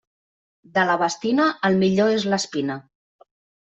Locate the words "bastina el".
1.03-1.79